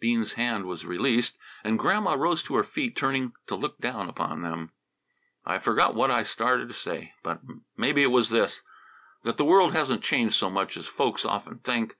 [0.00, 4.42] Bean's hand was released, and Grandma rose to her feet, turning to look down upon
[4.42, 4.70] them.
[5.46, 7.40] "I forgot what I started to say, but
[7.74, 8.60] maybe it was this,
[9.24, 11.96] that the world hasn't changed so much as folks often think.